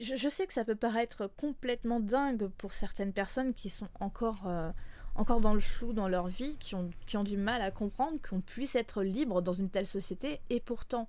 Je, 0.00 0.28
sais 0.28 0.46
que 0.46 0.52
ça 0.52 0.64
peut 0.64 0.76
paraître 0.76 1.26
complètement 1.26 2.00
dingue 2.00 2.48
pour 2.58 2.72
certaines 2.72 3.12
personnes 3.12 3.54
qui 3.54 3.70
sont 3.70 3.88
encore, 4.00 4.46
euh, 4.46 4.70
encore 5.14 5.40
dans 5.40 5.54
le 5.54 5.60
flou 5.60 5.92
dans 5.92 6.08
leur 6.08 6.28
vie, 6.28 6.56
qui 6.58 6.74
ont, 6.74 6.90
qui 7.06 7.16
ont 7.16 7.24
du 7.24 7.36
mal 7.36 7.62
à 7.62 7.70
comprendre 7.70 8.18
qu'on 8.26 8.40
puisse 8.40 8.74
être 8.74 9.02
libre 9.02 9.42
dans 9.42 9.52
une 9.52 9.70
telle 9.70 9.86
société. 9.86 10.40
Et 10.50 10.60
pourtant, 10.60 11.08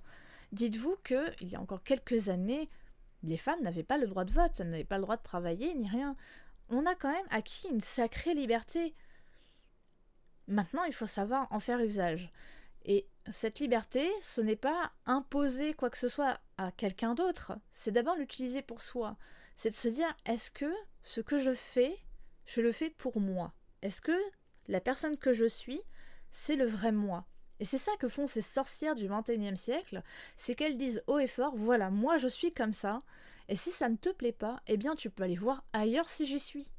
dites-vous 0.52 0.96
qu'il 1.04 1.48
y 1.48 1.56
a 1.56 1.60
encore 1.60 1.82
quelques 1.82 2.28
années, 2.28 2.66
les 3.22 3.36
femmes 3.36 3.62
n'avaient 3.62 3.82
pas 3.82 3.98
le 3.98 4.06
droit 4.06 4.24
de 4.24 4.32
vote, 4.32 4.60
n'avaient 4.60 4.84
pas 4.84 4.98
le 4.98 5.02
droit 5.02 5.16
de 5.16 5.22
travailler, 5.22 5.74
ni 5.74 5.88
rien. 5.88 6.16
On 6.68 6.86
a 6.86 6.94
quand 6.94 7.12
même 7.12 7.26
acquis 7.30 7.68
une 7.68 7.80
sacrée 7.80 8.34
liberté. 8.34 8.94
Maintenant, 10.48 10.84
il 10.84 10.92
faut 10.92 11.06
savoir 11.06 11.46
en 11.50 11.60
faire 11.60 11.80
usage. 11.80 12.32
Et 12.84 13.06
cette 13.30 13.60
liberté, 13.60 14.10
ce 14.20 14.40
n'est 14.40 14.56
pas 14.56 14.92
imposer 15.06 15.74
quoi 15.74 15.90
que 15.90 15.98
ce 15.98 16.08
soit 16.08 16.40
à 16.58 16.72
quelqu'un 16.72 17.14
d'autre, 17.14 17.52
c'est 17.72 17.92
d'abord 17.92 18.16
l'utiliser 18.16 18.62
pour 18.62 18.80
soi. 18.80 19.16
C'est 19.56 19.70
de 19.70 19.74
se 19.74 19.88
dire, 19.88 20.14
est-ce 20.26 20.50
que 20.50 20.72
ce 21.02 21.20
que 21.20 21.38
je 21.38 21.54
fais, 21.54 21.96
je 22.46 22.60
le 22.60 22.72
fais 22.72 22.90
pour 22.90 23.20
moi? 23.20 23.52
Est-ce 23.82 24.00
que 24.00 24.18
la 24.68 24.80
personne 24.80 25.16
que 25.16 25.32
je 25.32 25.44
suis, 25.44 25.80
c'est 26.30 26.56
le 26.56 26.66
vrai 26.66 26.92
moi? 26.92 27.26
Et 27.60 27.64
c'est 27.64 27.78
ça 27.78 27.92
que 28.00 28.08
font 28.08 28.26
ces 28.26 28.42
sorcières 28.42 28.96
du 28.96 29.08
XXIe 29.08 29.56
siècle, 29.56 30.02
c'est 30.36 30.56
qu'elles 30.56 30.76
disent 30.76 31.04
haut 31.06 31.20
et 31.20 31.28
fort, 31.28 31.54
voilà, 31.54 31.90
moi 31.90 32.18
je 32.18 32.26
suis 32.26 32.52
comme 32.52 32.72
ça, 32.72 33.02
et 33.48 33.54
si 33.54 33.70
ça 33.70 33.88
ne 33.88 33.96
te 33.96 34.08
plaît 34.08 34.32
pas, 34.32 34.60
eh 34.66 34.76
bien 34.76 34.96
tu 34.96 35.10
peux 35.10 35.22
aller 35.22 35.36
voir 35.36 35.64
ailleurs 35.72 36.08
si 36.08 36.26
j'y 36.26 36.40
suis. 36.40 36.72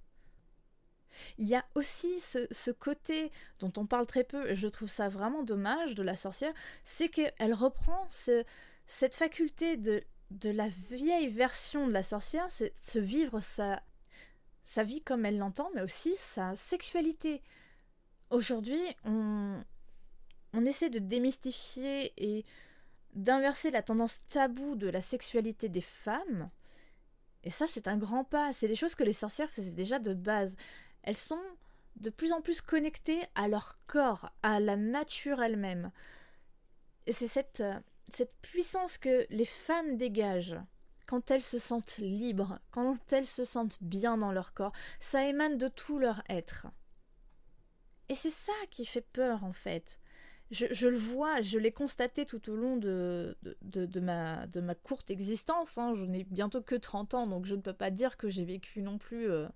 Il 1.38 1.48
y 1.48 1.56
a 1.56 1.66
aussi 1.76 2.20
ce, 2.20 2.72
côté 2.72 3.32
dont 3.60 3.72
on 3.78 3.86
parle 3.86 4.08
très 4.08 4.24
peu, 4.24 4.50
et 4.50 4.56
je 4.56 4.68
trouve 4.68 4.90
ça 4.90 5.10
vraiment 5.10 5.44
dommage 5.44 5.96
de 5.96 6.04
la 6.04 6.16
sorcière, 6.16 6.54
c'est 6.84 7.10
qu'elle 7.10 7.54
reprend 7.54 8.08
cette 8.10 9.16
faculté 9.16 9.78
de, 9.78 10.04
la 10.44 10.68
vieille 10.90 11.28
version 11.28 11.88
de 11.88 11.94
la 11.94 12.04
sorcière, 12.04 12.50
c'est 12.50 12.74
se 12.82 13.00
vivre 13.00 13.40
sa, 13.40 13.82
sa 14.64 14.84
vie 14.84 15.02
comme 15.02 15.26
elle 15.26 15.38
l'entend, 15.38 15.70
mais 15.76 15.82
aussi 15.82 16.16
sa 16.16 16.56
sexualité. 16.56 17.42
Aujourd'hui, 18.30 18.82
on, 19.06 19.62
on 20.54 20.66
essaie 20.66 20.90
de 20.90 21.00
démystifier 21.00 22.14
et 22.18 22.46
d'inverser 23.14 23.72
la 23.72 23.84
tendance 23.84 24.22
taboue 24.26 24.76
de 24.76 24.88
la 24.88 25.02
sexualité 25.02 25.70
des 25.70 25.82
femmes. 25.82 26.50
Et 27.44 27.50
ça, 27.50 27.68
c'est 27.68 27.88
un 27.88 27.98
grand 27.98 28.24
pas. 28.24 28.54
C'est 28.54 28.68
des 28.68 28.76
choses 28.76 28.96
que 28.96 29.04
les 29.04 29.14
sorcières 29.14 29.50
faisaient 29.50 29.72
déjà 29.72 30.00
de 30.00 30.14
base 30.14 30.56
elles 31.04 31.18
sont 31.18 31.42
de 31.98 32.10
plus 32.10 32.32
en 32.32 32.42
plus 32.42 32.62
connectées 32.62 33.22
à 33.36 33.48
leur 33.48 33.78
corps, 33.88 34.32
à 34.42 34.60
la 34.60 34.76
nature 34.76 35.42
elle-même. 35.42 35.92
Et 37.06 37.12
c'est 37.12 37.28
cette, 37.28 37.62
euh, 37.62 37.80
cette 38.08 38.34
puissance 38.42 38.98
que 38.98 39.26
les 39.30 39.46
femmes 39.46 39.98
dégagent 39.98 40.60
quand 41.06 41.32
elles 41.32 41.44
se 41.44 41.60
sentent 41.60 41.98
libres, 41.98 42.60
quand 42.72 43.12
elles 43.12 43.26
se 43.26 43.46
sentent 43.46 43.78
bien 43.82 44.18
dans 44.18 44.32
leur 44.32 44.54
corps, 44.54 44.72
ça 45.00 45.28
émane 45.28 45.58
de 45.58 45.68
tout 45.68 46.00
leur 46.00 46.24
être. 46.30 46.68
Et 48.10 48.16
c'est 48.16 48.30
ça 48.30 48.54
qui 48.70 48.86
fait 48.86 49.06
peur 49.14 49.44
en 49.44 49.54
fait. 49.54 50.00
Je, 50.52 50.88
le 50.88 50.98
vois, 50.98 51.42
je 51.42 51.58
l'ai 51.58 51.72
constaté 51.72 52.28
tout 52.28 52.52
au 52.52 52.56
long 52.56 52.78
de, 52.78 53.36
de, 53.64 54.00
ma, 54.00 54.46
de 54.46 54.62
ma 54.62 54.76
courte 54.76 55.10
existence. 55.10 55.80
Hein. 55.80 55.96
Je 55.96 56.06
n'ai 56.06 56.26
bientôt 56.26 56.62
que 56.62 56.76
30 56.76 57.16
ans, 57.16 57.26
donc 57.28 57.46
je 57.46 57.56
ne 57.56 57.62
peux 57.62 57.74
pas 57.74 57.90
dire 57.90 58.18
que 58.18 58.30
j'ai 58.30 58.46
vécu 58.46 58.84
non 58.84 59.00
plus 59.00 59.32
euh, 59.32 59.48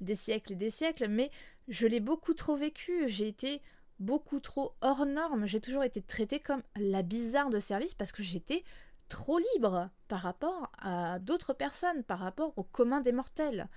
des 0.00 0.14
siècles 0.14 0.52
et 0.52 0.56
des 0.56 0.70
siècles, 0.70 1.08
mais 1.08 1.30
je 1.68 1.86
l'ai 1.86 2.00
beaucoup 2.00 2.34
trop 2.34 2.56
vécu, 2.56 3.08
j'ai 3.08 3.28
été 3.28 3.62
beaucoup 3.98 4.40
trop 4.40 4.74
hors 4.80 5.06
norme, 5.06 5.46
j'ai 5.46 5.60
toujours 5.60 5.84
été 5.84 6.02
traitée 6.02 6.40
comme 6.40 6.62
la 6.76 7.02
bizarre 7.02 7.50
de 7.50 7.58
service 7.58 7.94
parce 7.94 8.12
que 8.12 8.22
j'étais 8.22 8.62
trop 9.08 9.38
libre 9.54 9.88
par 10.08 10.20
rapport 10.20 10.70
à 10.78 11.18
d'autres 11.18 11.54
personnes, 11.54 12.02
par 12.02 12.18
rapport 12.18 12.52
au 12.56 12.62
commun 12.62 13.00
des 13.00 13.12
mortels. 13.12 13.68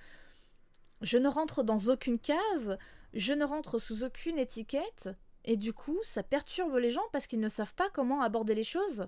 Je 1.00 1.18
ne 1.18 1.28
rentre 1.28 1.62
dans 1.62 1.88
aucune 1.88 2.18
case, 2.18 2.76
je 3.14 3.32
ne 3.32 3.44
rentre 3.44 3.78
sous 3.78 4.04
aucune 4.04 4.38
étiquette, 4.38 5.08
et 5.44 5.56
du 5.56 5.72
coup, 5.72 5.98
ça 6.04 6.22
perturbe 6.22 6.76
les 6.76 6.90
gens 6.90 7.08
parce 7.12 7.26
qu'ils 7.26 7.40
ne 7.40 7.48
savent 7.48 7.74
pas 7.74 7.88
comment 7.90 8.22
aborder 8.22 8.54
les 8.54 8.64
choses. 8.64 9.06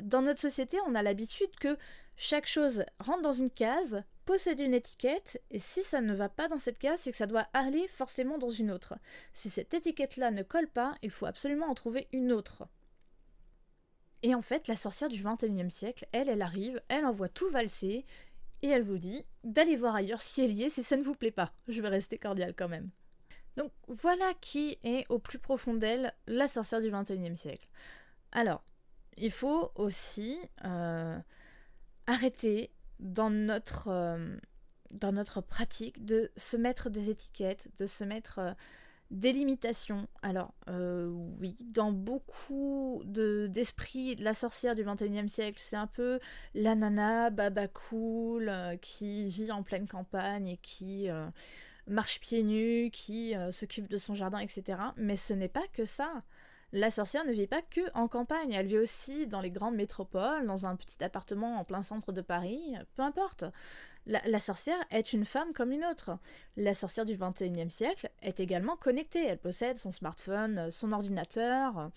Dans 0.00 0.22
notre 0.22 0.40
société, 0.40 0.78
on 0.86 0.94
a 0.94 1.02
l'habitude 1.02 1.54
que 1.60 1.76
chaque 2.16 2.46
chose 2.46 2.84
rentre 2.98 3.22
dans 3.22 3.32
une 3.32 3.50
case, 3.50 4.02
possède 4.30 4.60
une 4.60 4.74
étiquette, 4.74 5.42
et 5.50 5.58
si 5.58 5.82
ça 5.82 6.00
ne 6.00 6.14
va 6.14 6.28
pas 6.28 6.46
dans 6.46 6.60
cette 6.60 6.78
case, 6.78 7.00
c'est 7.00 7.10
que 7.10 7.16
ça 7.16 7.26
doit 7.26 7.48
aller 7.52 7.88
forcément 7.88 8.38
dans 8.38 8.48
une 8.48 8.70
autre. 8.70 8.94
Si 9.32 9.50
cette 9.50 9.74
étiquette-là 9.74 10.30
ne 10.30 10.44
colle 10.44 10.68
pas, 10.68 10.94
il 11.02 11.10
faut 11.10 11.26
absolument 11.26 11.66
en 11.66 11.74
trouver 11.74 12.06
une 12.12 12.30
autre. 12.30 12.68
Et 14.22 14.32
en 14.36 14.40
fait, 14.40 14.68
la 14.68 14.76
sorcière 14.76 15.10
du 15.10 15.20
21e 15.20 15.68
siècle, 15.70 16.06
elle, 16.12 16.28
elle 16.28 16.42
arrive, 16.42 16.80
elle 16.86 17.06
envoie 17.06 17.28
tout 17.28 17.50
valser, 17.50 18.06
et 18.62 18.68
elle 18.68 18.84
vous 18.84 18.98
dit 18.98 19.26
d'aller 19.42 19.74
voir 19.74 19.96
ailleurs 19.96 20.20
si 20.20 20.42
elle 20.42 20.52
y 20.52 20.62
est, 20.62 20.68
si 20.68 20.84
ça 20.84 20.96
ne 20.96 21.02
vous 21.02 21.16
plaît 21.16 21.32
pas. 21.32 21.52
Je 21.66 21.82
vais 21.82 21.88
rester 21.88 22.16
cordial 22.16 22.54
quand 22.56 22.68
même. 22.68 22.88
Donc 23.56 23.72
voilà 23.88 24.32
qui 24.40 24.78
est 24.84 25.06
au 25.08 25.18
plus 25.18 25.40
profond 25.40 25.74
d'elle 25.74 26.14
la 26.28 26.46
sorcière 26.46 26.80
du 26.80 26.92
21e 26.92 27.34
siècle. 27.34 27.68
Alors, 28.30 28.62
il 29.16 29.32
faut 29.32 29.72
aussi 29.74 30.38
euh, 30.64 31.18
arrêter 32.06 32.70
dans 33.00 33.30
notre, 33.30 33.88
euh, 33.88 34.36
dans 34.90 35.12
notre 35.12 35.40
pratique 35.40 36.04
de 36.04 36.30
se 36.36 36.56
mettre 36.56 36.90
des 36.90 37.10
étiquettes, 37.10 37.68
de 37.78 37.86
se 37.86 38.04
mettre 38.04 38.38
euh, 38.38 38.52
des 39.10 39.32
limitations. 39.32 40.06
Alors, 40.22 40.54
euh, 40.68 41.08
oui, 41.40 41.56
dans 41.74 41.90
beaucoup 41.90 43.02
d'esprits 43.04 44.14
de, 44.14 44.22
la 44.22 44.34
sorcière 44.34 44.74
du 44.74 44.84
21e 44.84 45.28
siècle, 45.28 45.58
c'est 45.60 45.76
un 45.76 45.88
peu 45.88 46.20
la 46.54 46.76
nana 46.76 47.30
baba 47.30 47.66
cool 47.66 48.52
qui 48.80 49.26
vit 49.26 49.50
en 49.50 49.64
pleine 49.64 49.88
campagne 49.88 50.46
et 50.46 50.56
qui 50.58 51.08
marche 51.88 52.20
pieds 52.20 52.44
nus, 52.44 52.90
qui 52.92 53.34
s'occupe 53.50 53.88
de 53.88 53.98
son 53.98 54.14
jardin, 54.14 54.38
etc. 54.38 54.78
Mais 54.96 55.16
ce 55.16 55.34
n'est 55.34 55.48
pas 55.48 55.66
que 55.72 55.84
ça. 55.84 56.22
La 56.72 56.90
sorcière 56.90 57.24
ne 57.24 57.32
vit 57.32 57.48
pas 57.48 57.62
que 57.62 57.80
en 57.94 58.06
campagne, 58.06 58.52
elle 58.52 58.66
vit 58.66 58.78
aussi 58.78 59.26
dans 59.26 59.40
les 59.40 59.50
grandes 59.50 59.74
métropoles, 59.74 60.46
dans 60.46 60.66
un 60.66 60.76
petit 60.76 61.02
appartement 61.02 61.58
en 61.58 61.64
plein 61.64 61.82
centre 61.82 62.12
de 62.12 62.20
Paris, 62.20 62.74
peu 62.94 63.02
importe. 63.02 63.44
La, 64.06 64.38
sorcière 64.38 64.78
est 64.90 65.12
une 65.12 65.24
femme 65.24 65.52
comme 65.52 65.72
une 65.72 65.84
autre. 65.84 66.18
La 66.56 66.74
sorcière 66.74 67.04
du 67.04 67.16
21e 67.16 67.70
siècle 67.70 68.10
est 68.22 68.40
également 68.40 68.76
connectée, 68.76 69.24
elle 69.24 69.38
possède 69.38 69.78
son 69.78 69.92
smartphone, 69.92 70.70
son 70.70 70.92
ordinateur, 70.92 71.90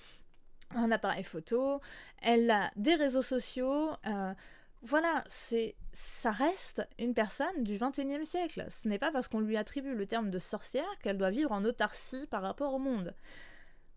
un 0.72 0.92
appareil 0.92 1.24
photo, 1.24 1.80
elle 2.22 2.50
a 2.50 2.72
des 2.76 2.96
réseaux 2.96 3.22
sociaux. 3.22 3.90
Euh, 4.08 4.34
voilà, 4.82 5.24
c'est 5.28 5.76
ça 5.94 6.32
reste 6.32 6.86
une 7.00 7.14
personne 7.14 7.64
du 7.64 7.78
21e 7.78 8.26
siècle. 8.26 8.66
Ce 8.70 8.88
n'est 8.88 9.00
pas 9.00 9.12
parce 9.12 9.28
qu'on 9.28 9.40
lui 9.40 9.56
attribue 9.56 9.96
le 9.96 10.06
terme 10.08 10.30
de 10.30 10.40
sorcière 10.40 11.00
qu'elle 11.02 11.18
doit 11.18 11.30
vivre 11.30 11.52
en 11.52 11.64
autarcie 11.64 12.28
par 12.28 12.42
rapport 12.42 12.74
au 12.74 12.80
monde. 12.80 13.14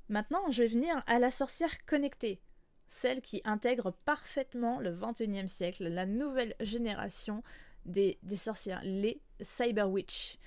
Maintenant, 0.09 0.51
je 0.51 0.63
vais 0.63 0.69
venir 0.69 1.03
à 1.07 1.19
la 1.19 1.31
sorcière 1.31 1.85
connectée, 1.85 2.41
celle 2.89 3.21
qui 3.21 3.41
intègre 3.45 3.91
parfaitement 4.05 4.79
le 4.81 4.95
21e 4.97 5.49
siècle, 5.49 5.89
la 5.89 6.07
nouvelle 6.07 6.55
génération 6.61 7.43
des, 7.85 8.19
sorcières, 8.37 8.81
les 8.85 9.21
cyber 9.41 9.91
witch, 9.91 10.39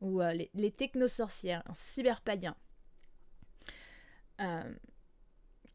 ou 0.00 0.20
euh, 0.20 0.32
les, 0.32 0.50
les 0.54 0.70
techno-sorcières, 0.70 1.62
cyberpadiens. 1.74 2.56
Euh, 4.40 4.74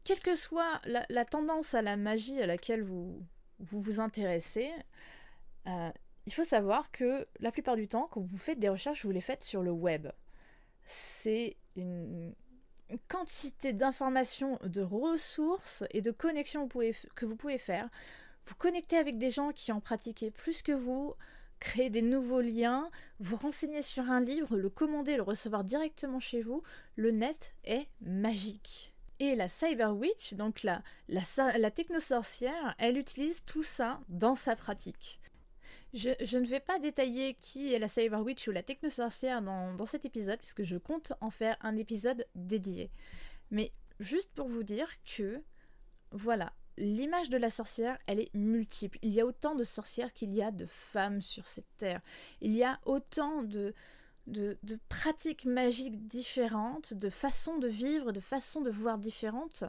quelle 0.04 0.20
que 0.20 0.34
soit 0.34 0.80
la, 0.84 1.24
tendance 1.24 1.74
à 1.74 1.82
la 1.82 1.96
magie 1.96 2.40
à 2.40 2.46
laquelle 2.46 2.82
vous 2.82 3.22
vous, 3.60 3.80
vous 3.80 4.00
intéressez, 4.00 4.70
euh, 5.66 5.90
il 6.26 6.32
faut 6.32 6.44
savoir 6.44 6.90
que 6.90 7.26
la 7.40 7.52
plupart 7.52 7.76
du 7.76 7.88
temps, 7.88 8.08
quand 8.10 8.20
vous 8.20 8.38
faites 8.38 8.58
des 8.58 8.68
recherches, 8.68 9.04
vous 9.04 9.10
les 9.10 9.20
faites 9.20 9.42
sur 9.42 9.62
le 9.62 9.70
web. 9.70 10.08
C'est 10.84 11.56
une, 11.76 12.34
quantité 13.08 13.72
d'informations, 13.72 14.58
de 14.64 14.82
ressources 14.82 15.84
et 15.90 16.00
de 16.00 16.10
connexions 16.10 16.68
que 16.68 17.26
vous 17.26 17.36
pouvez 17.36 17.58
faire. 17.58 17.88
Vous 18.46 18.54
connectez 18.54 18.96
avec 18.96 19.18
des 19.18 19.30
gens 19.30 19.52
qui 19.52 19.72
ont 19.72 19.80
pratiqué 19.80 20.30
plus 20.30 20.62
que 20.62 20.72
vous, 20.72 21.14
créer 21.60 21.90
des 21.90 22.02
nouveaux 22.02 22.40
liens, 22.40 22.90
vous 23.20 23.36
renseigner 23.36 23.82
sur 23.82 24.10
un 24.10 24.20
livre, 24.20 24.56
le 24.56 24.70
commander, 24.70 25.16
le 25.16 25.22
recevoir 25.22 25.62
directement 25.62 26.20
chez 26.20 26.42
vous. 26.42 26.62
Le 26.96 27.10
net 27.10 27.54
est 27.64 27.86
magique. 28.00 28.94
Et 29.18 29.36
la 29.36 29.48
Cyber 29.48 29.94
Witch, 29.94 30.32
donc 30.32 30.62
la, 30.62 30.82
la, 31.08 31.22
la 31.58 31.70
technosorcière, 31.70 32.74
elle 32.78 32.96
utilise 32.96 33.44
tout 33.44 33.62
ça 33.62 34.00
dans 34.08 34.34
sa 34.34 34.56
pratique. 34.56 35.20
Je, 35.92 36.38
ne 36.38 36.46
vais 36.46 36.60
pas 36.60 36.78
détailler 36.78 37.34
qui 37.34 37.74
est 37.74 37.78
la 37.78 37.88
Cyber 37.88 38.22
Witch 38.22 38.46
ou 38.48 38.52
la 38.52 38.62
technosorcière 38.62 39.42
dans, 39.42 39.74
dans 39.74 39.86
cet 39.86 40.04
épisode, 40.04 40.38
puisque 40.38 40.62
je 40.62 40.76
compte 40.76 41.12
en 41.20 41.30
faire 41.30 41.56
un 41.60 41.76
épisode 41.76 42.26
dédié. 42.34 42.90
Mais 43.50 43.72
juste 43.98 44.32
pour 44.34 44.48
vous 44.48 44.62
dire 44.62 44.88
que, 45.04 45.42
voilà, 46.12 46.52
l'image 46.80 47.28
de 47.28 47.36
la 47.36 47.50
sorcière, 47.50 47.98
elle 48.06 48.20
est 48.20 48.34
multiple. 48.34 48.98
Il 49.02 49.12
y 49.12 49.20
a 49.20 49.26
autant 49.26 49.54
de 49.54 49.64
sorcières 49.64 50.12
qu'il 50.12 50.34
y 50.34 50.42
a 50.42 50.50
de 50.50 50.66
femmes 50.66 51.22
sur 51.22 51.46
cette 51.46 51.76
terre. 51.76 52.00
Il 52.40 52.52
y 52.52 52.64
a 52.64 52.80
autant 52.84 53.42
de, 53.42 53.74
pratiques 54.88 55.44
magiques 55.44 56.06
différentes, 56.06 56.94
de 56.94 57.10
façons 57.10 57.58
de 57.58 57.68
vivre, 57.68 58.12
de 58.12 58.20
façons 58.20 58.60
de 58.60 58.70
voir 58.70 58.98
différentes, 58.98 59.64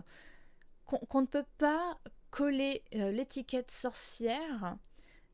qu'on 0.86 1.22
ne 1.22 1.28
peut 1.28 1.46
pas 1.58 2.00
coller 2.32 2.84
euh, 2.96 3.12
l'étiquette 3.12 3.72
sorcière 3.72 4.78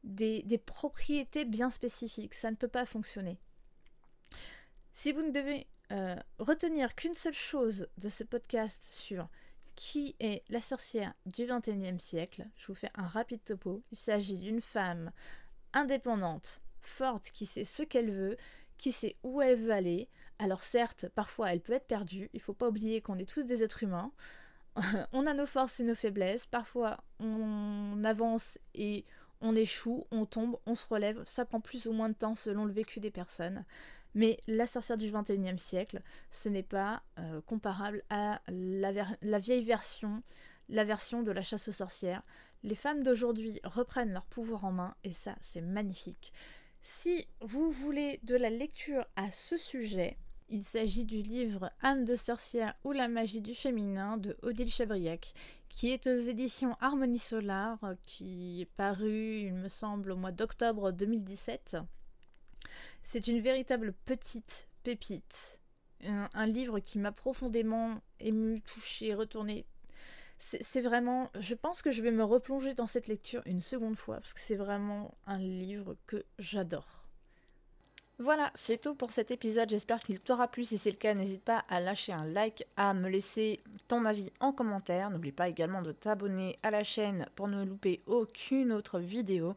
des, 0.08 0.58
propriétés 0.58 1.46
bien 1.46 1.70
spécifiques. 1.70 2.34
Ça 2.34 2.52
ne 2.52 2.56
peut 2.56 2.68
pas 2.68 2.86
fonctionner. 2.86 3.38
Si 4.94 5.12
vous 5.12 5.22
ne 5.22 5.32
devez 5.32 5.68
euh, 5.92 6.16
retenir 6.40 6.96
qu'une 6.96 7.14
seule 7.14 7.34
chose 7.34 7.88
de 7.98 8.10
ce 8.10 8.24
podcast 8.24 8.84
sur 8.84 9.28
qui 9.76 10.16
est 10.20 10.44
la 10.50 10.60
sorcière 10.60 11.14
du 11.28 11.46
XXIe 11.46 12.00
siècle, 12.00 12.48
je 12.56 12.68
vous 12.68 12.76
fais 12.76 12.90
un 12.96 13.06
rapide 13.06 13.44
topo. 13.44 13.84
Il 13.92 13.98
s'agit 13.98 14.40
d'une 14.40 14.62
femme 14.62 15.12
indépendante, 15.74 16.62
forte, 16.82 17.30
qui 17.32 17.46
sait 17.46 17.64
ce 17.64 17.84
qu'elle 17.84 18.12
veut, 18.12 18.38
qui 18.78 18.92
sait 18.92 19.16
où 19.24 19.42
elle 19.42 19.60
veut 19.60 19.72
aller. 19.72 20.10
Alors 20.40 20.64
certes, 20.64 21.08
parfois 21.10 21.52
elle 21.52 21.62
peut 21.62 21.74
être 21.74 21.88
perdue, 21.88 22.30
il 22.34 22.38
ne 22.38 22.42
faut 22.42 22.54
pas 22.54 22.70
oublier 22.70 23.02
qu'on 23.02 23.20
est 23.20 23.30
tous 23.30 23.44
des 23.44 23.64
êtres 23.64 23.84
humains. 23.84 24.12
on 25.12 25.26
a 25.28 25.34
nos 25.34 25.46
forces 25.46 25.80
et 25.80 25.84
nos 25.84 25.96
faiblesses, 25.96 26.46
parfois 26.46 26.98
on 27.20 28.04
avance 28.04 28.60
et 28.74 29.06
on 29.42 29.56
échoue, 29.56 30.06
on 30.12 30.26
tombe, 30.26 30.58
on 30.66 30.76
se 30.76 30.88
relève, 30.88 31.22
ça 31.26 31.46
prend 31.46 31.60
plus 31.60 31.88
ou 31.88 31.94
moins 31.94 32.10
de 32.10 32.16
temps 32.16 32.36
selon 32.36 32.66
le 32.66 32.74
vécu 32.74 33.00
des 33.00 33.12
personnes. 33.12 33.64
Mais 34.16 34.40
la 34.48 34.66
sorcière 34.66 34.98
du 34.98 35.12
21e 35.12 35.58
siècle, 35.58 36.02
ce 36.32 36.50
n'est 36.50 36.64
pas 36.64 37.04
euh, 37.20 37.42
comparable 37.42 38.04
à 38.10 38.42
la, 38.48 39.40
vieille 39.40 39.64
version, 39.64 40.24
la 40.70 40.84
version 40.84 41.22
de 41.22 41.32
la 41.32 41.44
chasse 41.44 41.68
aux 41.68 41.74
sorcières. 41.74 42.24
Les 42.64 42.76
femmes 42.76 43.04
d'aujourd'hui 43.04 43.60
reprennent 43.64 44.14
leur 44.14 44.26
pouvoir 44.26 44.66
en 44.66 44.72
main 44.72 44.96
et 45.04 45.14
ça, 45.14 45.36
c'est 45.40 45.62
magnifique. 45.62 46.34
Si 46.82 47.28
vous 47.42 47.70
voulez 47.70 48.20
de 48.24 48.36
la 48.36 48.50
lecture 48.50 49.06
à 49.16 49.30
ce 49.30 49.58
sujet, 49.58 50.18
il 50.50 50.64
s'agit 50.64 51.06
du 51.06 51.22
livre 51.22 51.72
Anne 51.82 52.06
de 52.06 52.16
sorcière 52.16 52.74
ou 52.84 52.92
la 52.92 53.08
magie 53.08 53.42
du 53.42 53.54
féminin 53.54 54.18
de 54.18 54.38
Odile 54.42 54.72
Chabriac, 54.72 55.34
qui 55.70 55.92
est 55.92 56.08
aux 56.08 56.20
éditions 56.20 56.76
Harmonie 56.80 57.20
Solar, 57.20 57.80
qui 58.04 58.62
est 58.62 58.72
paru, 58.78 59.42
il 59.42 59.54
me 59.54 59.68
semble, 59.68 60.12
au 60.12 60.16
mois 60.16 60.32
d'octobre 60.32 60.92
2017. 60.92 61.78
C'est 63.04 63.28
une 63.28 63.42
véritable 63.42 63.94
petite 64.06 64.68
pépite. 64.84 65.62
Un, 66.04 66.46
livre 66.46 66.80
qui 66.80 67.00
m'a 67.00 67.12
profondément 67.12 68.02
ému, 68.20 68.62
touché, 68.62 69.16
retourné. 69.16 69.66
C'est 70.38 70.82
vraiment. 70.82 71.32
Je 71.40 71.56
pense 71.56 71.82
que 71.82 71.92
je 71.92 72.04
vais 72.04 72.12
me 72.12 72.24
replonger 72.24 72.76
dans 72.76 72.86
cette 72.86 73.08
lecture 73.08 73.42
une 73.46 73.62
seconde 73.62 73.98
fois, 73.98 74.18
parce 74.18 74.34
que 74.34 74.40
c'est 74.40 74.56
vraiment 74.56 75.18
un 75.26 75.40
livre 75.40 75.98
que 76.06 76.24
j'adore. 76.38 76.97
Voilà, 78.20 78.52
c'est 78.56 78.82
tout 78.82 78.96
pour 78.96 79.12
cet 79.12 79.30
épisode. 79.30 79.70
J'espère 79.70 80.00
qu'il 80.00 80.20
t'aura 80.20 80.48
plu. 80.48 80.66
Si 80.66 80.80
c'est 80.80 80.90
le 80.90 80.98
cas, 80.98 81.14
n'hésite 81.14 81.44
pas 81.44 81.64
à 81.70 81.80
lâcher 81.80 82.14
un 82.14 82.26
like, 82.26 82.66
à 82.76 82.96
me 82.96 83.10
laisser 83.10 83.60
ton 83.88 84.06
avis 84.06 84.32
en 84.40 84.52
commentaire. 84.52 85.12
N'oublie 85.12 85.32
pas 85.32 85.50
également 85.50 85.84
de 85.84 85.92
t'abonner 85.92 86.58
à 86.64 86.72
la 86.72 86.84
chaîne 86.84 87.28
pour 87.36 87.48
ne 87.48 87.64
louper 87.64 88.02
aucune 88.08 88.74
autre 88.74 89.00
vidéo. 89.00 89.56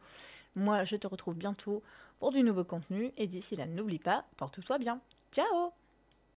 Moi, 0.55 0.83
je 0.83 0.95
te 0.95 1.07
retrouve 1.07 1.35
bientôt 1.35 1.81
pour 2.19 2.31
du 2.31 2.43
nouveau 2.43 2.63
contenu. 2.63 3.11
Et 3.17 3.25
d'ici 3.25 3.55
là, 3.55 3.65
n'oublie 3.65 3.99
pas, 3.99 4.25
porte-toi 4.37 4.77
bien. 4.77 5.01
Ciao 5.31 5.80